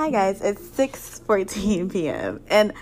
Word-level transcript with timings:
Hi 0.00 0.08
guys, 0.08 0.40
it's 0.40 0.62
6:14 0.62 1.92
p.m. 1.92 2.40
and 2.48 2.72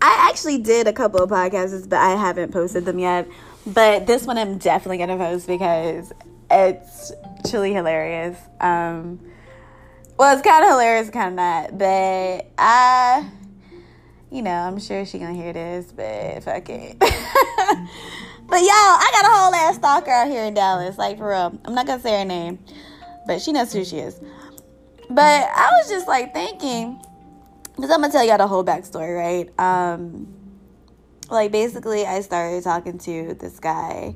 I 0.00 0.28
actually 0.30 0.58
did 0.58 0.86
a 0.86 0.92
couple 0.92 1.20
of 1.20 1.28
podcasts, 1.28 1.88
but 1.88 1.98
I 1.98 2.10
haven't 2.10 2.52
posted 2.52 2.84
them 2.84 3.00
yet. 3.00 3.26
But 3.66 4.06
this 4.06 4.26
one 4.26 4.38
I'm 4.38 4.58
definitely 4.58 4.98
gonna 4.98 5.16
post 5.16 5.48
because 5.48 6.12
it's 6.48 7.10
truly 7.50 7.74
hilarious. 7.74 8.38
Um, 8.60 9.18
well, 10.16 10.32
it's 10.32 10.46
kind 10.46 10.62
of 10.64 10.70
hilarious, 10.70 11.10
kind 11.10 11.30
of 11.30 11.34
not, 11.34 11.78
but 11.78 12.46
I, 12.56 13.28
you 14.30 14.42
know, 14.42 14.52
I'm 14.52 14.78
sure 14.78 15.04
she 15.04 15.18
gonna 15.18 15.34
hear 15.34 15.52
this, 15.52 15.90
but 15.90 16.44
fuck 16.44 16.68
it. 16.68 16.96
but 17.00 17.10
y'all, 18.60 18.70
I 18.70 19.10
got 19.10 19.24
a 19.24 19.34
whole 19.34 19.52
ass 19.52 19.74
stalker 19.74 20.12
out 20.12 20.28
here 20.28 20.44
in 20.44 20.54
Dallas, 20.54 20.96
like 20.96 21.18
for 21.18 21.30
real. 21.30 21.58
I'm 21.64 21.74
not 21.74 21.88
gonna 21.88 22.00
say 22.00 22.20
her 22.20 22.24
name, 22.24 22.60
but 23.26 23.42
she 23.42 23.50
knows 23.50 23.72
who 23.72 23.84
she 23.84 23.98
is. 23.98 24.20
But 25.14 25.50
I 25.54 25.70
was 25.72 25.90
just 25.90 26.08
like 26.08 26.32
thinking, 26.32 26.98
because 27.76 27.90
I'm 27.90 28.00
gonna 28.00 28.10
tell 28.10 28.24
y'all 28.24 28.38
the 28.38 28.46
whole 28.46 28.64
backstory, 28.64 29.14
right? 29.14 29.60
Um, 29.60 30.34
like 31.30 31.52
basically, 31.52 32.06
I 32.06 32.22
started 32.22 32.64
talking 32.64 32.96
to 32.98 33.34
this 33.34 33.60
guy 33.60 34.14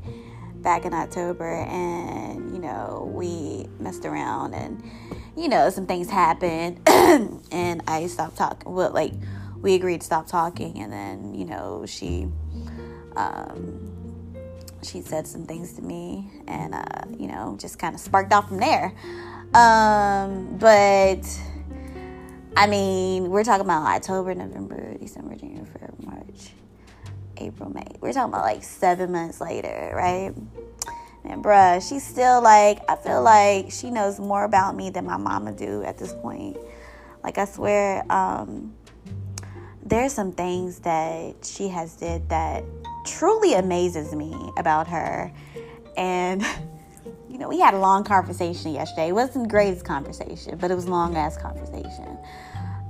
back 0.56 0.86
in 0.86 0.94
October, 0.94 1.64
and 1.64 2.50
you 2.54 2.60
know, 2.60 3.10
we 3.14 3.66
messed 3.78 4.06
around, 4.06 4.54
and 4.54 4.82
you 5.36 5.48
know, 5.48 5.68
some 5.68 5.86
things 5.86 6.08
happened, 6.08 6.80
and 7.52 7.82
I 7.86 8.06
stopped 8.06 8.38
talking. 8.38 8.72
Well, 8.72 8.90
like 8.90 9.12
we 9.60 9.74
agreed 9.74 10.00
to 10.00 10.06
stop 10.06 10.26
talking, 10.26 10.80
and 10.80 10.92
then 10.92 11.34
you 11.34 11.44
know, 11.44 11.84
she. 11.86 12.28
Um, 13.16 13.96
she 14.82 15.00
said 15.00 15.26
some 15.26 15.44
things 15.46 15.72
to 15.72 15.82
me 15.82 16.30
and 16.46 16.74
uh, 16.74 16.84
you 17.18 17.26
know 17.26 17.56
just 17.58 17.78
kind 17.78 17.94
of 17.94 18.00
sparked 18.00 18.32
off 18.32 18.46
from 18.46 18.58
there 18.58 18.94
um, 19.54 20.56
but 20.58 21.40
I 22.56 22.66
mean, 22.66 23.30
we're 23.30 23.44
talking 23.44 23.64
about 23.64 23.86
October, 23.86 24.34
November, 24.34 24.96
December, 24.98 25.36
January, 25.36 25.66
February, 25.66 25.94
March, 26.04 26.52
April, 27.36 27.70
May. 27.70 27.86
We're 28.00 28.12
talking 28.12 28.32
about 28.32 28.44
like 28.44 28.62
seven 28.62 29.12
months 29.12 29.40
later, 29.40 29.92
right? 29.94 30.32
And 31.24 31.42
bruh, 31.44 31.86
she's 31.86 32.04
still 32.04 32.40
like, 32.40 32.80
I 32.88 32.96
feel 32.96 33.22
like 33.22 33.70
she 33.70 33.90
knows 33.90 34.20
more 34.20 34.44
about 34.44 34.76
me 34.76 34.90
than 34.90 35.04
my 35.04 35.16
mama 35.16 35.52
do 35.52 35.82
at 35.82 35.98
this 35.98 36.14
point. 36.14 36.56
Like 37.22 37.36
I 37.38 37.44
swear, 37.44 38.10
um, 38.10 38.74
there's 39.84 40.12
some 40.12 40.32
things 40.32 40.80
that 40.80 41.44
she 41.44 41.68
has 41.68 41.96
did 41.96 42.28
that 42.28 42.64
truly 43.04 43.54
amazes 43.54 44.14
me 44.14 44.34
about 44.56 44.86
her. 44.88 45.32
And 45.96 46.44
you 47.28 47.38
know, 47.38 47.48
we 47.48 47.60
had 47.60 47.74
a 47.74 47.78
long 47.78 48.04
conversation 48.04 48.72
yesterday. 48.72 49.08
It 49.08 49.12
wasn't 49.12 49.44
the 49.44 49.50
greatest 49.50 49.84
conversation, 49.84 50.56
but 50.58 50.70
it 50.70 50.74
was 50.74 50.88
long 50.88 51.16
ass 51.16 51.36
conversation. 51.36 52.18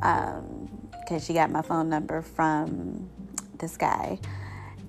Because 0.01 1.11
um, 1.11 1.20
she 1.20 1.33
got 1.33 1.51
my 1.51 1.62
phone 1.62 1.89
number 1.89 2.23
from 2.23 3.09
this 3.59 3.77
guy. 3.77 4.19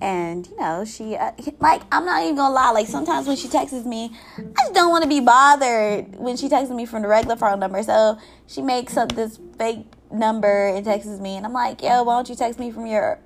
And, 0.00 0.46
you 0.46 0.56
know, 0.56 0.84
she, 0.84 1.16
uh, 1.16 1.32
like, 1.58 1.82
I'm 1.90 2.04
not 2.04 2.22
even 2.22 2.36
gonna 2.36 2.54
lie. 2.54 2.70
Like, 2.70 2.86
sometimes 2.86 3.26
when 3.26 3.36
she 3.36 3.48
texts 3.48 3.84
me, 3.84 4.12
I 4.36 4.62
just 4.62 4.74
don't 4.74 4.90
wanna 4.90 5.08
be 5.08 5.20
bothered 5.20 6.14
when 6.16 6.36
she 6.36 6.48
texts 6.48 6.72
me 6.72 6.86
from 6.86 7.02
the 7.02 7.08
regular 7.08 7.36
phone 7.36 7.58
number. 7.58 7.82
So 7.82 8.16
she 8.46 8.62
makes 8.62 8.96
up 8.96 9.12
this 9.12 9.40
fake 9.58 9.86
number 10.12 10.68
and 10.68 10.84
texts 10.84 11.18
me. 11.18 11.36
And 11.36 11.44
I'm 11.44 11.52
like, 11.52 11.82
yo, 11.82 12.04
why 12.04 12.14
don't 12.14 12.28
you 12.28 12.36
text 12.36 12.60
me 12.60 12.70
from 12.70 12.86
your 12.86 13.18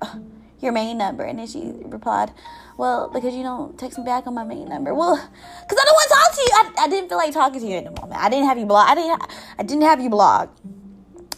your 0.63 0.71
main 0.71 0.97
number. 0.97 1.23
And 1.23 1.37
then 1.37 1.47
she 1.47 1.73
replied, 1.83 2.31
Well, 2.77 3.09
because 3.13 3.35
you 3.35 3.43
don't 3.43 3.77
text 3.77 3.97
me 3.97 4.03
back 4.03 4.25
on 4.27 4.33
my 4.33 4.43
main 4.43 4.67
number. 4.67 4.93
Well, 4.93 5.15
because 5.15 5.77
I 5.79 5.85
don't 5.85 5.93
want 5.93 6.09
to 6.09 6.15
talk 6.15 6.33
to 6.33 6.41
you. 6.41 6.49
I, 6.53 6.85
I 6.85 6.87
didn't 6.89 7.09
feel 7.09 7.17
like 7.17 7.33
talking 7.33 7.59
to 7.59 7.65
you 7.65 7.77
in 7.77 7.83
the 7.85 7.91
moment. 7.91 8.19
I 8.19 8.29
didn't 8.29 8.47
have 8.47 8.57
you 8.57 8.65
blog. 8.65 8.89
I 8.89 8.95
didn't, 8.95 9.21
I 9.59 9.63
didn't 9.63 9.83
have 9.83 10.01
you 10.01 10.09
blog. 10.09 10.49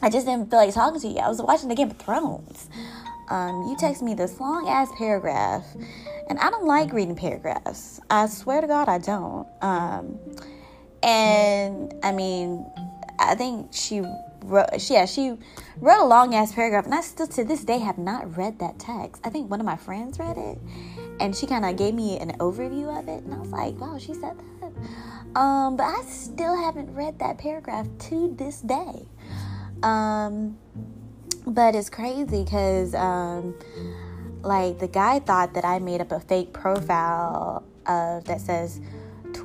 I 0.02 0.09
just 0.09 0.25
didn't 0.25 0.50
feel 0.50 0.59
like 0.59 0.73
talking 0.73 1.02
to 1.02 1.08
you. 1.08 1.17
I 1.17 1.27
was 1.27 1.42
watching 1.42 1.69
the 1.69 1.75
Game 1.75 1.92
of 1.92 1.97
Thrones. 1.97 2.69
Um, 3.30 3.67
you 3.67 3.76
text 3.77 4.02
me 4.02 4.14
this 4.14 4.39
long 4.39 4.70
ass 4.70 4.89
paragraph, 4.98 5.65
and 6.30 6.37
I 6.39 6.49
don't 6.52 6.65
like 6.65 6.93
reading 6.93 7.15
paragraphs. 7.15 7.99
I 8.10 8.27
swear 8.27 8.61
to 8.61 8.67
God, 8.67 8.87
I 8.87 8.99
don't. 8.99 9.48
Um, 9.61 10.20
and 11.02 11.93
I 12.04 12.11
mean, 12.11 12.65
I 13.20 13.36
think 13.36 13.73
she 13.73 14.02
wrote, 14.44 14.90
yeah, 14.90 15.06
she 15.06 15.38
wrote 15.80 16.02
a 16.02 16.06
long 16.06 16.36
ass 16.36 16.54
paragraph, 16.54 16.86
and 16.86 16.94
I 16.94 17.02
still 17.02 17.28
to 17.28 17.44
this 17.44 17.64
day 17.64 17.80
have 17.80 17.98
not 17.98 18.38
read 18.38 18.60
that 18.60 18.80
text. 18.80 19.22
I 19.26 19.30
think 19.30 19.50
one 19.50 19.60
of 19.60 19.66
my 19.66 19.78
friends 19.78 20.20
read 20.20 20.38
it, 20.38 20.60
and 21.20 21.36
she 21.36 21.48
kind 21.48 21.66
of 21.66 21.78
gave 21.78 21.94
me 21.94 22.20
an 22.20 22.38
overview 22.40 22.98
of 22.98 23.08
it, 23.08 23.23
and 23.23 23.34
I 23.34 23.38
was 23.38 23.50
like, 23.50 23.80
wow, 23.80 23.98
she 23.98 24.14
said 24.14 24.36
that. 24.62 25.40
Um, 25.40 25.76
but 25.76 25.84
I 25.84 26.02
still 26.08 26.56
haven't 26.56 26.94
read 26.94 27.20
that 27.20 27.38
paragraph 27.38 27.88
to 28.10 28.34
this 28.38 28.62
day. 28.62 29.08
Um, 29.84 30.58
but 31.46 31.76
it's 31.76 31.90
crazy 31.90 32.44
because, 32.44 32.96
um, 32.96 33.56
like, 34.42 34.80
the 34.80 34.88
guy 34.88 35.20
thought 35.20 35.54
that 35.54 35.66
I 35.66 35.80
made 35.80 36.02
up 36.02 36.12
a 36.12 36.20
fake 36.20 36.54
profile 36.54 37.64
of 37.86 38.23
that 38.26 38.42
says 38.42 38.80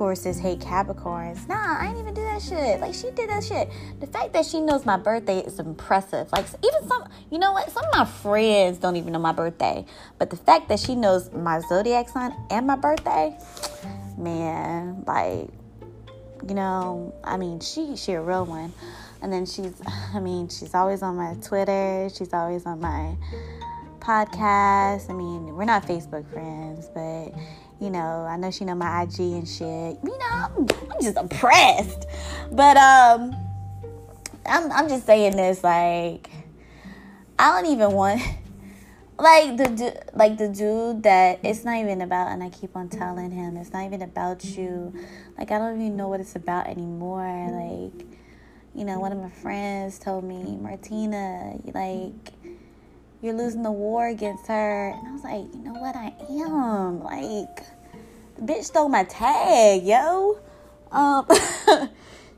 Tauruses 0.01 0.39
hate 0.39 0.57
Capricorns. 0.57 1.47
Nah, 1.47 1.77
I 1.79 1.89
ain't 1.89 1.99
even 1.99 2.15
do 2.15 2.23
that 2.23 2.41
shit. 2.41 2.79
Like 2.79 2.95
she 2.95 3.11
did 3.11 3.29
that 3.29 3.43
shit. 3.43 3.69
The 3.99 4.07
fact 4.07 4.33
that 4.33 4.47
she 4.47 4.59
knows 4.59 4.83
my 4.83 4.97
birthday 4.97 5.41
is 5.41 5.59
impressive. 5.59 6.31
Like 6.31 6.45
even 6.63 6.87
some, 6.87 7.07
you 7.29 7.37
know 7.37 7.51
what? 7.51 7.69
Some 7.69 7.85
of 7.85 7.91
my 7.93 8.05
friends 8.05 8.79
don't 8.79 8.95
even 8.95 9.13
know 9.13 9.19
my 9.19 9.31
birthday, 9.31 9.85
but 10.17 10.31
the 10.31 10.37
fact 10.37 10.69
that 10.69 10.79
she 10.79 10.95
knows 10.95 11.31
my 11.31 11.59
zodiac 11.69 12.09
sign 12.09 12.33
and 12.49 12.65
my 12.65 12.77
birthday, 12.77 13.37
man, 14.17 15.03
like, 15.05 15.49
you 16.49 16.55
know, 16.55 17.13
I 17.23 17.37
mean, 17.37 17.59
she 17.59 17.95
she 17.95 18.13
a 18.13 18.21
real 18.21 18.45
one. 18.45 18.73
And 19.21 19.31
then 19.31 19.45
she's, 19.45 19.79
I 20.15 20.19
mean, 20.19 20.49
she's 20.49 20.73
always 20.73 21.03
on 21.03 21.15
my 21.15 21.35
Twitter. 21.43 22.09
She's 22.11 22.33
always 22.33 22.65
on 22.65 22.81
my 22.81 23.15
podcast. 23.99 25.11
I 25.11 25.13
mean, 25.13 25.55
we're 25.55 25.65
not 25.65 25.83
Facebook 25.85 26.27
friends, 26.33 26.89
but 26.91 27.39
you 27.81 27.89
know, 27.89 27.99
I 28.29 28.37
know 28.37 28.51
she 28.51 28.63
know 28.63 28.75
my 28.75 29.01
IG 29.01 29.19
and 29.19 29.47
shit. 29.47 29.97
You 30.03 30.17
know, 30.19 30.27
I'm, 30.29 30.67
I'm 30.91 31.01
just 31.01 31.17
oppressed. 31.17 32.05
But 32.51 32.77
um 32.77 33.35
I'm 34.45 34.71
I'm 34.71 34.87
just 34.87 35.05
saying 35.07 35.35
this 35.35 35.63
like 35.63 36.29
I 37.39 37.59
don't 37.59 37.71
even 37.71 37.91
want 37.91 38.21
like 39.17 39.57
the 39.57 40.03
like 40.13 40.37
the 40.37 40.47
dude 40.47 41.03
that 41.03 41.39
it's 41.43 41.65
not 41.65 41.77
even 41.77 42.01
about 42.01 42.27
and 42.27 42.43
I 42.43 42.49
keep 42.49 42.75
on 42.75 42.87
telling 42.87 43.31
him 43.31 43.57
it's 43.57 43.73
not 43.73 43.85
even 43.85 44.03
about 44.03 44.45
you. 44.45 44.93
Like 45.37 45.51
I 45.51 45.57
don't 45.57 45.81
even 45.81 45.97
know 45.97 46.07
what 46.07 46.19
it's 46.19 46.35
about 46.35 46.67
anymore. 46.67 47.49
Like 47.51 48.05
you 48.75 48.85
know, 48.85 48.99
one 48.99 49.11
of 49.11 49.17
my 49.17 49.29
friends 49.29 49.99
told 49.99 50.23
me, 50.23 50.57
Martina, 50.57 51.57
like 51.73 52.31
you're 53.21 53.35
losing 53.35 53.63
the 53.63 53.71
war 53.71 54.07
against 54.07 54.47
her. 54.47 54.89
And 54.89 55.07
I 55.07 55.11
was 55.11 55.23
like, 55.23 55.53
you 55.53 55.61
know 55.63 55.73
what? 55.73 55.95
I 55.95 56.13
am. 56.29 57.03
Like, 57.03 57.63
the 58.35 58.41
bitch 58.41 58.65
stole 58.65 58.89
my 58.89 59.03
tag, 59.03 59.83
yo. 59.83 60.39
Um, 60.91 61.27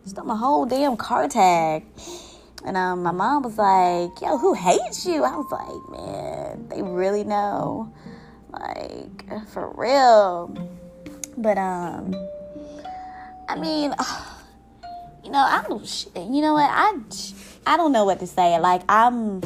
stole 0.06 0.26
my 0.26 0.36
whole 0.36 0.66
damn 0.66 0.98
car 0.98 1.28
tag. 1.28 1.86
And 2.66 2.78
um, 2.78 3.04
my 3.04 3.12
mom 3.12 3.44
was 3.44 3.58
like, 3.58 4.22
yo, 4.22 4.38
who 4.38 4.54
hates 4.54 5.06
you? 5.06 5.24
I 5.24 5.36
was 5.36 5.52
like, 5.52 6.00
man, 6.00 6.68
they 6.70 6.82
really 6.82 7.24
know. 7.24 7.92
Like, 8.52 9.48
for 9.50 9.72
real. 9.76 10.70
But, 11.38 11.58
um, 11.58 12.14
I 13.50 13.56
mean, 13.58 13.94
you 15.24 15.32
know, 15.32 15.40
I 15.40 15.64
don't, 15.68 16.06
you 16.16 16.42
know 16.42 16.54
what? 16.54 16.70
I, 16.70 16.94
I 17.66 17.78
don't 17.78 17.92
know 17.94 18.06
what 18.06 18.20
to 18.20 18.28
say. 18.28 18.60
Like, 18.60 18.84
I'm, 18.90 19.42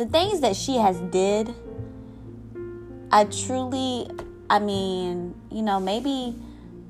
the 0.00 0.06
things 0.06 0.40
that 0.40 0.56
she 0.56 0.76
has 0.76 0.98
did 1.12 1.54
i 3.12 3.24
truly 3.24 4.08
i 4.48 4.58
mean 4.58 5.34
you 5.50 5.62
know 5.62 5.78
maybe 5.78 6.34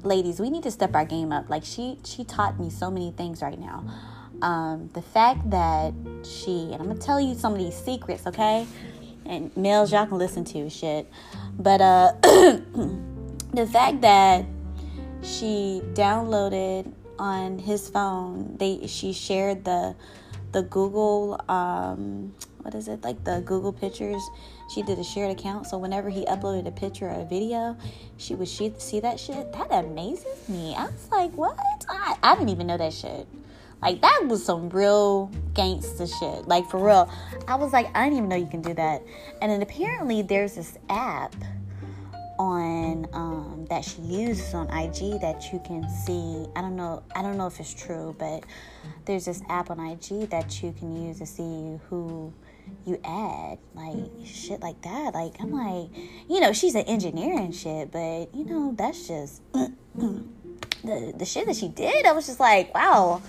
ladies 0.05 0.41
we 0.41 0.51
need 0.51 0.63
to 0.63 0.71
step 0.71 0.95
our 0.95 1.05
game 1.05 1.33
up. 1.33 1.49
Like 1.49 1.65
she 1.65 1.99
she 2.05 2.25
taught 2.25 2.59
me 2.59 2.71
so 2.71 2.91
many 2.91 3.13
things 3.13 3.43
right 3.43 3.59
now. 3.59 3.85
Um, 4.43 4.89
the 4.95 5.03
fact 5.03 5.51
that 5.51 5.93
she 6.25 6.71
and 6.73 6.77
i'm 6.81 6.89
gonna 6.89 6.99
tell 6.99 7.21
you 7.21 7.35
some 7.35 7.53
of 7.53 7.59
these 7.59 7.75
secrets 7.75 8.27
okay? 8.27 8.67
And 9.27 9.55
males 9.57 9.93
y'all 9.93 10.07
can 10.07 10.19
listen 10.19 10.45
to 10.47 10.71
shit. 10.71 11.11
But 11.59 11.81
uh 11.81 12.13
the 13.53 13.69
fact 13.71 14.01
that 14.01 14.47
she 15.23 15.83
downloaded 15.93 16.93
on 17.19 17.59
his 17.59 17.91
phone 17.91 18.57
they 18.57 18.87
she 18.87 19.13
shared 19.13 19.65
the 19.65 19.95
the 20.53 20.63
google 20.63 21.39
um 21.51 22.33
what 22.63 22.75
is 22.75 22.89
it 22.89 23.03
like 23.03 23.23
the 23.25 23.43
Google 23.45 23.73
Pictures? 23.73 24.23
She 24.75 24.83
did 24.83 24.99
a 24.99 25.05
shared 25.05 25.31
account, 25.31 25.67
so 25.67 25.79
whenever 25.79 26.11
he 26.11 26.25
uploaded 26.27 26.67
a 26.67 26.71
picture 26.71 27.09
or 27.09 27.21
a 27.21 27.25
video, 27.25 27.77
she 28.17 28.35
would 28.35 28.49
she 28.49 28.73
see 28.79 29.01
that 29.01 29.19
shit. 29.19 29.53
That 29.53 29.71
amazes 29.71 30.49
me. 30.49 30.75
I 30.77 30.87
was 30.87 31.09
like, 31.11 31.33
what? 31.33 31.59
I, 31.89 32.17
I 32.23 32.35
didn't 32.35 32.51
even 32.51 32.67
know 32.67 32.79
that 32.79 32.93
shit. 32.93 33.27
Like 33.83 34.03
that 34.03 34.25
was 34.27 34.45
some 34.45 34.69
real 34.69 35.31
gangster 35.55 36.07
shit. 36.07 36.47
Like 36.47 36.69
for 36.69 36.85
real. 36.85 37.11
I 37.49 37.55
was 37.55 37.73
like, 37.73 37.87
I 37.97 38.05
didn't 38.05 38.19
even 38.19 38.29
know 38.29 38.37
you 38.37 38.47
can 38.47 38.63
do 38.63 38.75
that. 38.75 39.03
And 39.41 39.51
then 39.51 39.63
apparently 39.63 40.23
there's 40.23 40.55
this 40.55 40.77
app 40.89 41.35
on 42.39 43.07
um, 43.13 43.67
that 43.69 43.85
she 43.85 44.01
uses 44.01 44.55
on 44.55 44.67
IG 44.71 45.21
that 45.21 45.53
you 45.53 45.61
can 45.65 45.89
see. 45.89 46.47
I 46.57 46.61
don't 46.61 46.77
know. 46.77 47.03
I 47.15 47.23
don't 47.23 47.37
know 47.37 47.47
if 47.47 47.61
it's 47.61 47.73
true, 47.73 48.15
but 48.19 48.45
there's 49.05 49.27
this 49.27 49.43
app 49.49 49.71
on 49.71 49.79
IG 49.79 50.31
that 50.31 50.63
you 50.63 50.73
can 50.73 51.07
use 51.07 51.19
to 51.19 51.27
see 51.27 51.79
who 51.89 52.33
you 52.85 53.01
add, 53.05 53.59
like 53.75 54.11
shit 54.25 54.61
like 54.61 54.81
that. 54.83 55.15
Like 55.15 55.35
I'm 55.41 55.53
like, 55.53 55.91
you 56.29 56.41
know, 56.41 56.53
she's 56.53 56.75
an 56.75 56.83
engineer 56.83 57.39
and 57.39 57.55
shit, 57.55 57.91
but 57.91 58.35
you 58.35 58.45
know, 58.45 58.75
that's 58.77 59.07
just 59.09 59.43
the 59.53 60.25
the 61.17 61.25
shit 61.25 61.47
that 61.47 61.57
she 61.57 61.69
did. 61.69 62.07
I 62.07 62.13
was 62.13 62.27
just 62.27 62.41
like, 62.41 62.75
wow, 62.75 63.23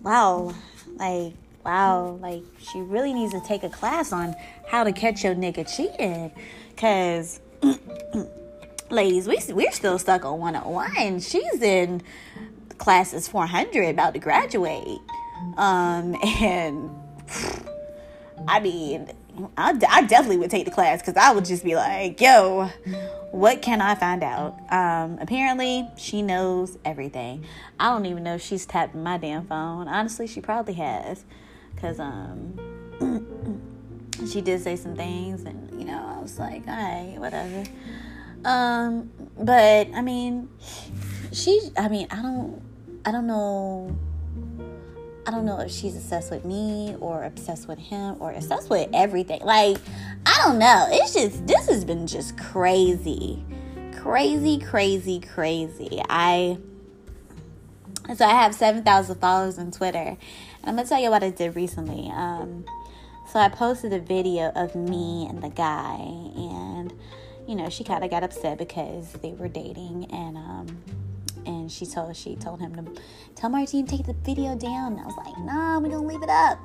wow, 0.00 0.54
like 0.96 1.34
wow, 1.64 2.18
like 2.20 2.42
she 2.58 2.80
really 2.80 3.12
needs 3.12 3.32
to 3.32 3.40
take 3.40 3.62
a 3.62 3.68
class 3.68 4.12
on 4.12 4.34
how 4.66 4.84
to 4.84 4.92
catch 4.92 5.24
your 5.24 5.34
nigga 5.34 5.66
cheating, 5.76 6.32
cause 6.76 7.40
ladies, 8.90 9.26
we, 9.26 9.38
we're 9.52 9.72
still 9.72 9.98
stuck 9.98 10.24
on 10.24 10.38
101. 10.38 11.20
She's 11.20 11.62
in 11.62 12.02
classes 12.78 13.28
400, 13.28 13.88
about 13.88 14.14
to 14.14 14.20
graduate. 14.20 14.98
Um, 15.56 16.16
and 16.40 16.90
I 18.48 18.60
mean, 18.60 19.08
I, 19.56 19.78
I 19.88 20.02
definitely 20.02 20.38
would 20.38 20.50
take 20.50 20.64
the 20.64 20.70
class 20.70 21.00
because 21.00 21.16
I 21.16 21.32
would 21.32 21.44
just 21.44 21.64
be 21.64 21.74
like, 21.74 22.20
yo, 22.20 22.66
what 23.30 23.62
can 23.62 23.80
I 23.80 23.94
find 23.94 24.22
out? 24.22 24.58
Um, 24.70 25.18
apparently, 25.20 25.88
she 25.96 26.22
knows 26.22 26.78
everything. 26.84 27.44
I 27.80 27.90
don't 27.90 28.06
even 28.06 28.22
know 28.22 28.34
if 28.34 28.42
she's 28.42 28.66
tapped 28.66 28.94
my 28.94 29.16
damn 29.18 29.46
phone. 29.46 29.88
Honestly, 29.88 30.26
she 30.26 30.40
probably 30.40 30.74
has 30.74 31.24
because 31.74 31.98
um, 31.98 32.58
she 34.30 34.40
did 34.40 34.60
say 34.60 34.76
some 34.76 34.94
things, 34.94 35.44
and 35.44 35.70
you 35.78 35.86
know, 35.86 36.14
I 36.16 36.20
was 36.20 36.38
like, 36.38 36.66
all 36.68 36.74
right, 36.74 37.16
whatever. 37.18 37.64
Um, 38.44 39.10
but 39.38 39.88
I 39.94 40.02
mean, 40.02 40.48
she. 41.32 41.70
I 41.76 41.88
mean, 41.88 42.06
I 42.10 42.22
don't. 42.22 42.62
I 43.04 43.12
don't 43.12 43.26
know. 43.26 43.96
I 45.24 45.30
don't 45.30 45.44
know 45.44 45.60
if 45.60 45.70
she's 45.70 45.96
obsessed 45.96 46.32
with 46.32 46.44
me 46.44 46.96
or 46.98 47.24
obsessed 47.24 47.68
with 47.68 47.78
him 47.78 48.16
or 48.18 48.32
obsessed 48.32 48.68
with 48.68 48.88
everything. 48.92 49.40
Like, 49.42 49.76
I 50.26 50.36
don't 50.44 50.58
know. 50.58 50.86
It's 50.90 51.14
just 51.14 51.46
this 51.46 51.68
has 51.68 51.84
been 51.84 52.06
just 52.06 52.36
crazy. 52.36 53.44
Crazy, 53.96 54.58
crazy, 54.58 55.20
crazy. 55.20 56.00
I 56.08 56.58
so 58.16 58.24
I 58.24 58.30
have 58.30 58.52
7,000 58.52 59.20
followers 59.20 59.58
on 59.58 59.70
Twitter. 59.70 59.98
And 59.98 60.18
I'm 60.64 60.74
going 60.74 60.84
to 60.84 60.88
tell 60.88 61.00
you 61.00 61.10
what 61.10 61.22
I 61.22 61.30
did 61.30 61.54
recently. 61.54 62.10
Um 62.10 62.64
so 63.32 63.38
I 63.38 63.48
posted 63.48 63.92
a 63.92 64.00
video 64.00 64.50
of 64.56 64.74
me 64.74 65.26
and 65.30 65.42
the 65.42 65.48
guy 65.48 65.98
and 66.00 66.92
you 67.46 67.54
know, 67.54 67.68
she 67.68 67.84
kind 67.84 68.04
of 68.04 68.10
got 68.10 68.24
upset 68.24 68.58
because 68.58 69.12
they 69.14 69.32
were 69.32 69.48
dating 69.48 70.06
and 70.12 70.36
um 70.36 70.82
and 71.46 71.70
she 71.70 71.86
told 71.86 72.16
she 72.16 72.36
told 72.36 72.60
him 72.60 72.74
to 72.74 73.00
tell 73.34 73.50
Martine 73.50 73.86
take 73.86 74.06
the 74.06 74.12
video 74.12 74.56
down. 74.56 74.92
And 74.92 75.00
I 75.00 75.04
was 75.04 75.16
like, 75.16 75.38
nah, 75.38 75.78
we're 75.78 75.90
gonna 75.90 76.06
leave 76.06 76.22
it 76.22 76.28
up. 76.28 76.58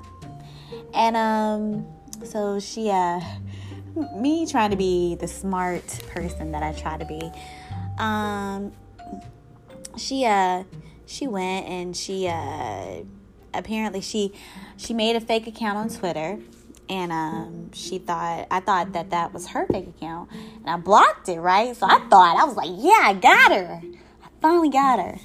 And 0.93 1.15
um 1.15 1.87
so 2.23 2.59
she 2.59 2.89
uh 2.89 3.19
me 4.15 4.45
trying 4.45 4.71
to 4.71 4.77
be 4.77 5.15
the 5.15 5.27
smart 5.27 5.87
person 6.07 6.51
that 6.51 6.63
I 6.63 6.73
try 6.73 6.97
to 6.97 7.05
be. 7.05 7.31
Um 7.97 8.71
she 9.97 10.25
uh 10.25 10.63
she 11.05 11.27
went 11.27 11.67
and 11.67 11.95
she 11.95 12.27
uh 12.27 13.03
apparently 13.53 14.01
she 14.01 14.33
she 14.77 14.93
made 14.93 15.15
a 15.15 15.21
fake 15.21 15.47
account 15.47 15.77
on 15.77 15.89
Twitter 15.89 16.39
and 16.89 17.11
um, 17.11 17.71
she 17.73 17.97
thought 17.99 18.47
I 18.49 18.59
thought 18.59 18.93
that 18.93 19.09
that 19.09 19.33
was 19.33 19.47
her 19.47 19.65
fake 19.67 19.87
account, 19.87 20.29
and 20.31 20.69
I 20.69 20.77
blocked 20.77 21.29
it. 21.29 21.39
Right, 21.39 21.75
so 21.75 21.85
I 21.85 21.99
thought 22.09 22.37
I 22.39 22.45
was 22.45 22.55
like, 22.55 22.69
yeah, 22.71 23.01
I 23.03 23.13
got 23.13 23.51
her. 23.51 23.81
Finally 24.41 24.69
got 24.69 24.99
her. 24.99 25.19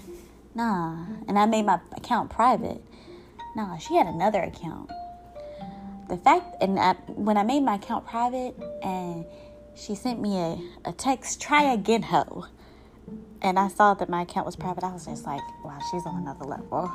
Nah, 0.54 1.06
and 1.28 1.38
I 1.38 1.46
made 1.46 1.64
my 1.64 1.80
account 1.96 2.30
private. 2.30 2.82
Nah, 3.56 3.78
she 3.78 3.96
had 3.96 4.06
another 4.06 4.42
account. 4.42 4.90
The 6.08 6.16
fact, 6.16 6.62
and 6.62 6.78
I, 6.78 6.92
when 7.08 7.36
I 7.36 7.42
made 7.42 7.62
my 7.62 7.76
account 7.76 8.06
private, 8.06 8.54
and 8.82 9.24
she 9.74 9.94
sent 9.94 10.20
me 10.20 10.38
a, 10.38 10.58
a 10.84 10.92
text, 10.92 11.40
try 11.40 11.72
again, 11.72 12.02
ho. 12.02 12.46
And 13.40 13.58
I 13.58 13.68
saw 13.68 13.94
that 13.94 14.08
my 14.08 14.22
account 14.22 14.46
was 14.46 14.56
private. 14.56 14.84
I 14.84 14.92
was 14.92 15.06
just 15.06 15.26
like, 15.26 15.40
wow, 15.64 15.78
she's 15.90 16.04
on 16.06 16.22
another 16.22 16.44
level. 16.44 16.92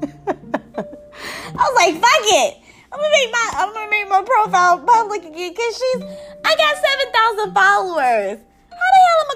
I 0.02 1.52
was 1.52 1.74
like, 1.76 1.94
fuck 1.94 2.24
it. 2.24 2.56
I'm 2.90 2.98
gonna 2.98 3.10
make 3.12 3.30
my 3.30 3.50
I'm 3.52 3.74
gonna 3.74 3.90
make 3.90 4.08
my 4.08 4.22
profile 4.22 4.78
public 4.78 5.24
again 5.24 5.52
because 5.52 5.76
she's 5.76 6.02
I 6.44 6.56
got 6.56 6.76
seven 6.76 7.12
thousand 7.12 7.54
followers. 7.54 8.38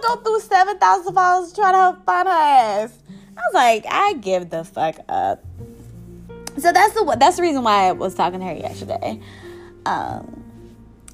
Go 0.02 0.16
through 0.16 0.40
seven 0.40 0.78
thousand 0.78 1.14
followers 1.14 1.52
to 1.52 1.60
try 1.60 1.72
to 1.72 1.98
find 2.04 2.28
her 2.28 2.34
ass? 2.34 2.98
I 3.36 3.40
was 3.40 3.54
like, 3.54 3.86
I 3.88 4.14
give 4.14 4.50
the 4.50 4.64
fuck 4.64 4.96
up. 5.08 5.44
So 6.58 6.72
that's 6.72 6.94
the 6.94 7.16
that's 7.18 7.36
the 7.36 7.42
reason 7.42 7.62
why 7.62 7.88
I 7.88 7.92
was 7.92 8.14
talking 8.14 8.40
to 8.40 8.46
her 8.46 8.52
yesterday. 8.52 9.20
Um, 9.86 10.44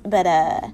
but 0.02 0.26
uh 0.26 0.70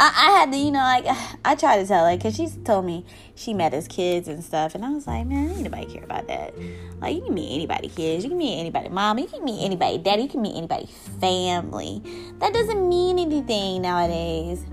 I, 0.00 0.06
I 0.06 0.38
had 0.38 0.52
to, 0.52 0.56
you 0.56 0.70
know, 0.70 0.78
like 0.78 1.04
I 1.44 1.54
tried 1.54 1.82
to 1.82 1.86
tell 1.86 2.08
her 2.08 2.16
because 2.16 2.34
she 2.34 2.48
told 2.64 2.86
me 2.86 3.04
she 3.34 3.52
met 3.52 3.74
his 3.74 3.86
kids 3.86 4.28
and 4.28 4.42
stuff, 4.42 4.74
and 4.74 4.82
I 4.82 4.88
was 4.88 5.06
like, 5.06 5.26
man, 5.26 5.50
anybody 5.50 5.84
care 5.84 6.04
about 6.04 6.26
that. 6.28 6.54
Like 7.00 7.14
you 7.14 7.22
can 7.22 7.34
meet 7.34 7.54
anybody 7.54 7.88
kids, 7.88 8.24
you 8.24 8.30
can 8.30 8.38
meet 8.38 8.58
anybody 8.58 8.88
mom, 8.88 9.18
you 9.18 9.26
can 9.26 9.44
meet 9.44 9.62
anybody 9.62 9.98
daddy, 9.98 10.22
you 10.22 10.28
can 10.28 10.40
meet 10.40 10.56
anybody 10.56 10.86
family. 11.20 12.02
That 12.38 12.54
doesn't 12.54 12.88
mean 12.88 13.18
anything 13.18 13.82
nowadays. 13.82 14.64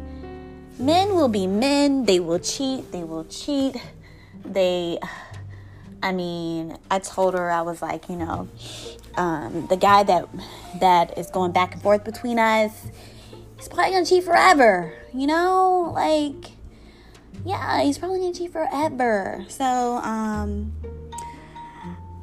Men 0.79 1.15
will 1.15 1.27
be 1.27 1.47
men. 1.47 2.05
They 2.05 2.19
will 2.19 2.39
cheat. 2.39 2.91
They 2.91 3.03
will 3.03 3.25
cheat. 3.25 3.75
They. 4.45 4.99
I 6.03 6.11
mean, 6.11 6.77
I 6.91 6.99
told 6.99 7.33
her 7.33 7.49
I 7.49 7.61
was 7.61 7.81
like, 7.81 8.07
you 8.07 8.15
know, 8.15 8.47
um, 9.15 9.65
the 9.67 9.77
guy 9.77 10.03
that 10.03 10.27
that 10.79 11.17
is 11.17 11.31
going 11.31 11.51
back 11.51 11.73
and 11.73 11.81
forth 11.81 12.03
between 12.03 12.37
us 12.37 12.91
he's 13.57 13.67
probably 13.67 13.91
gonna 13.91 14.05
cheat 14.05 14.23
forever. 14.23 14.93
You 15.13 15.27
know, 15.27 15.91
like 15.93 16.51
yeah, 17.45 17.81
he's 17.83 17.97
probably 17.97 18.19
gonna 18.19 18.33
cheat 18.33 18.51
forever. 18.51 19.45
So 19.49 19.65
um 19.65 20.73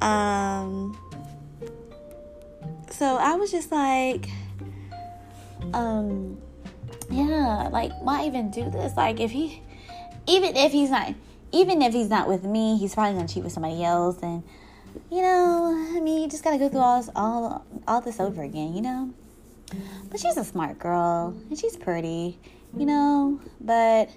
um 0.01 0.97
so 2.89 3.17
I 3.17 3.35
was 3.35 3.51
just 3.51 3.71
like 3.71 4.29
um 5.73 6.37
yeah, 7.09 7.69
like 7.71 7.91
why 8.01 8.25
even 8.25 8.51
do 8.51 8.69
this? 8.69 8.95
Like 8.95 9.19
if 9.19 9.31
he 9.31 9.61
even 10.27 10.55
if 10.55 10.71
he's 10.71 10.89
not 10.89 11.13
even 11.51 11.81
if 11.81 11.93
he's 11.93 12.09
not 12.09 12.27
with 12.27 12.43
me, 12.43 12.77
he's 12.77 12.93
probably 12.93 13.13
gonna 13.13 13.27
cheat 13.27 13.43
with 13.43 13.53
somebody 13.53 13.83
else 13.83 14.21
and 14.21 14.43
you 15.11 15.21
know, 15.21 15.93
I 15.95 15.99
mean, 15.99 16.21
you 16.21 16.27
just 16.27 16.43
gotta 16.43 16.57
go 16.57 16.69
through 16.69 16.79
all 16.79 17.01
this, 17.01 17.09
all 17.15 17.65
all 17.87 18.01
this 18.01 18.19
over 18.19 18.43
again, 18.43 18.73
you 18.75 18.81
know. 18.81 19.13
But 20.09 20.19
she's 20.19 20.37
a 20.37 20.43
smart 20.43 20.79
girl 20.79 21.35
and 21.49 21.57
she's 21.57 21.75
pretty, 21.75 22.39
you 22.77 22.85
know. 22.85 23.39
But 23.59 24.09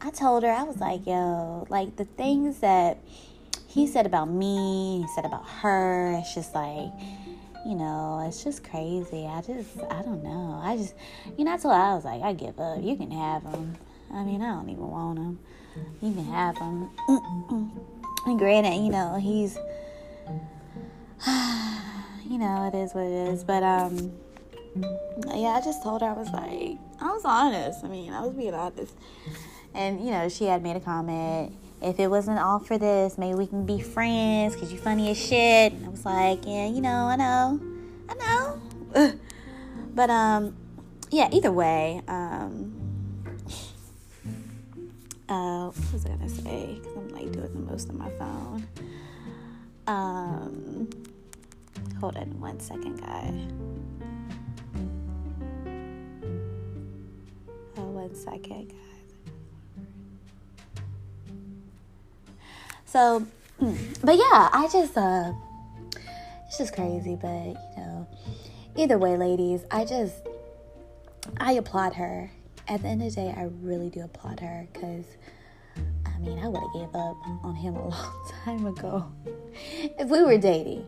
I 0.00 0.10
told 0.10 0.42
her, 0.42 0.50
I 0.50 0.62
was 0.62 0.78
like, 0.78 1.06
yo, 1.06 1.66
like 1.68 1.96
the 1.96 2.04
things 2.04 2.60
that 2.60 2.98
he 3.66 3.86
said 3.86 4.06
about 4.06 4.28
me, 4.28 5.02
he 5.02 5.08
said 5.14 5.24
about 5.24 5.46
her, 5.60 6.16
it's 6.18 6.34
just 6.34 6.54
like, 6.54 6.90
you 7.68 7.74
know, 7.74 8.24
it's 8.26 8.42
just 8.42 8.64
crazy. 8.64 9.26
I 9.26 9.42
just, 9.42 9.78
I 9.90 10.00
don't 10.00 10.24
know. 10.24 10.58
I 10.62 10.78
just, 10.78 10.94
you 11.36 11.44
know, 11.44 11.58
her, 11.58 11.68
I 11.68 11.94
was 11.94 12.04
like, 12.06 12.22
I 12.22 12.32
give 12.32 12.58
up. 12.58 12.82
You 12.82 12.96
can 12.96 13.10
have 13.10 13.42
them. 13.44 13.76
I 14.10 14.24
mean, 14.24 14.40
I 14.40 14.52
don't 14.52 14.70
even 14.70 14.88
want 14.88 15.16
them. 15.16 15.38
You 16.00 16.14
can 16.14 16.24
have 16.24 16.54
them. 16.54 16.90
and 18.24 18.38
granted, 18.38 18.82
you 18.82 18.90
know, 18.90 19.18
he's, 19.20 19.58
you 22.26 22.38
know, 22.38 22.70
it 22.72 22.74
is 22.74 22.94
what 22.94 23.04
it 23.04 23.34
is. 23.34 23.44
But, 23.44 23.62
um, 23.62 24.12
yeah, 25.26 25.48
I 25.48 25.60
just 25.62 25.82
told 25.82 26.00
her 26.00 26.08
I 26.08 26.14
was 26.14 26.30
like, 26.30 26.78
I 27.02 27.12
was 27.12 27.22
honest. 27.26 27.84
I 27.84 27.88
mean, 27.88 28.14
I 28.14 28.22
was 28.22 28.32
being 28.32 28.54
honest. 28.54 28.94
And 29.74 30.02
you 30.02 30.10
know, 30.10 30.30
she 30.30 30.46
had 30.46 30.62
made 30.62 30.76
a 30.76 30.80
comment. 30.80 31.54
If 31.80 32.00
it 32.00 32.08
wasn't 32.08 32.38
all 32.38 32.58
for 32.58 32.76
this, 32.78 33.18
maybe 33.18 33.34
we 33.34 33.46
can 33.46 33.64
be 33.64 33.80
friends 33.80 34.54
because 34.54 34.72
you're 34.72 34.82
funny 34.82 35.10
as 35.10 35.18
shit. 35.18 35.72
And 35.72 35.86
I 35.86 35.88
was 35.88 36.04
like, 36.04 36.44
yeah, 36.44 36.66
you 36.66 36.80
know, 36.80 37.06
I 37.06 37.16
know, 37.16 37.60
I 38.08 38.14
know. 38.14 39.14
but 39.94 40.10
um, 40.10 40.56
yeah. 41.10 41.28
Either 41.32 41.52
way, 41.52 42.02
um, 42.08 42.74
uh, 45.28 45.66
what 45.66 45.92
was 45.92 46.06
I 46.06 46.08
gonna 46.08 46.28
say? 46.28 46.80
Because 46.80 46.96
I'm 46.96 47.08
like 47.10 47.30
doing 47.32 47.52
the 47.52 47.70
most 47.70 47.90
on 47.90 47.98
my 47.98 48.10
phone. 48.10 48.66
Um, 49.86 50.90
hold 52.00 52.16
on 52.16 52.40
one 52.40 52.60
second, 52.60 53.00
guys. 53.00 53.48
one 58.08 58.14
second, 58.14 58.68
guys. 58.68 58.97
So, 62.88 63.26
but 63.60 64.16
yeah, 64.16 64.48
I 64.52 64.68
just, 64.72 64.96
uh, 64.96 65.32
it's 66.46 66.56
just 66.56 66.74
crazy, 66.74 67.18
but 67.20 67.28
you 67.28 67.76
know, 67.76 68.08
either 68.76 68.96
way, 68.96 69.16
ladies, 69.16 69.64
I 69.70 69.84
just, 69.84 70.14
I 71.36 71.52
applaud 71.52 71.94
her. 71.94 72.30
at 72.66 72.82
the 72.82 72.88
end 72.88 73.02
of 73.02 73.14
the 73.14 73.20
day, 73.20 73.34
I 73.36 73.50
really 73.62 73.90
do 73.90 74.00
applaud 74.00 74.40
her 74.40 74.66
because 74.72 75.04
I 76.18 76.20
mean, 76.20 76.38
I 76.38 76.48
would 76.48 76.60
have 76.60 76.72
gave 76.72 76.94
up 76.94 77.16
on 77.44 77.54
him 77.54 77.76
a 77.76 77.88
long 77.90 78.32
time 78.44 78.66
ago. 78.66 79.12
if 79.98 80.08
we 80.08 80.22
were 80.22 80.38
dating, 80.38 80.86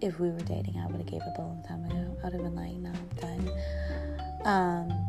if 0.00 0.18
we 0.18 0.30
were 0.30 0.40
dating, 0.40 0.78
I 0.78 0.86
would 0.86 0.96
have 0.96 1.06
gave 1.06 1.22
up 1.22 1.38
a 1.38 1.42
long 1.42 1.62
time 1.68 1.84
ago. 1.84 2.16
I 2.20 2.24
would 2.24 2.32
have 2.32 2.42
been 2.42 2.56
like, 2.56 2.72
no, 2.72 2.90
I'm 2.90 3.08
done. 3.20 3.50
Um, 4.44 5.06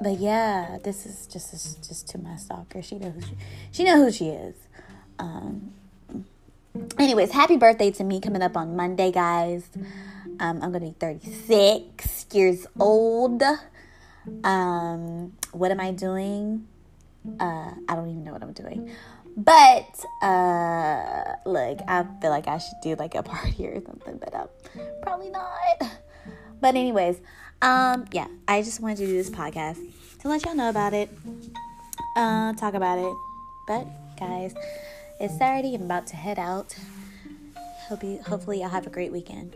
but 0.00 0.18
yeah, 0.18 0.78
this 0.82 1.04
is 1.04 1.26
just 1.26 1.52
just 1.86 2.08
to 2.08 2.18
my 2.18 2.36
stalker. 2.36 2.80
She 2.82 2.98
knows 2.98 3.14
she, 3.26 3.36
she 3.72 3.84
know 3.84 3.96
who 3.96 4.10
she 4.10 4.28
is. 4.28 4.54
Um, 5.18 5.72
anyways, 6.98 7.30
happy 7.30 7.56
birthday 7.56 7.90
to 7.92 8.04
me 8.04 8.20
coming 8.20 8.42
up 8.42 8.56
on 8.56 8.76
Monday, 8.76 9.10
guys. 9.12 9.68
Um, 10.38 10.60
I'm 10.62 10.72
gonna 10.72 10.80
be 10.80 10.94
36 10.98 12.26
years 12.32 12.66
old. 12.78 13.42
Um, 14.44 15.32
what 15.52 15.70
am 15.70 15.80
I 15.80 15.92
doing? 15.92 16.66
Uh, 17.40 17.70
I 17.88 17.94
don't 17.94 18.08
even 18.08 18.24
know 18.24 18.32
what 18.32 18.42
I'm 18.42 18.52
doing. 18.52 18.90
But 19.36 20.04
uh, 20.22 21.36
I 21.44 22.06
feel 22.22 22.30
like 22.30 22.48
I 22.48 22.58
should 22.58 22.80
do 22.82 22.94
like 22.94 23.14
a 23.14 23.22
party 23.22 23.66
or 23.66 23.82
something, 23.84 24.18
but 24.18 24.34
um, 24.34 24.48
probably 25.02 25.30
not. 25.30 25.46
But 26.58 26.74
anyways, 26.74 27.20
um, 27.60 28.06
yeah, 28.12 28.28
I 28.48 28.62
just 28.62 28.80
wanted 28.80 28.96
to 28.98 29.06
do 29.06 29.12
this 29.12 29.28
podcast 29.28 29.78
to 30.20 30.28
let 30.28 30.44
y'all 30.44 30.54
know 30.54 30.70
about 30.70 30.94
it, 30.94 31.10
uh, 32.16 32.54
talk 32.54 32.72
about 32.72 32.98
it. 32.98 33.14
But 33.66 33.86
guys, 34.18 34.54
it's 35.18 35.36
Saturday. 35.38 35.74
I'm 35.74 35.82
about 35.82 36.06
to 36.08 36.16
head 36.16 36.38
out. 36.38 36.76
Hope 37.88 38.02
you, 38.02 38.20
hopefully, 38.22 38.62
I'll 38.62 38.70
have 38.70 38.86
a 38.86 38.90
great 38.90 39.12
weekend. 39.12 39.54